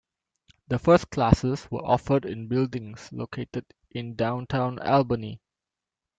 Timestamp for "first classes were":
0.79-1.85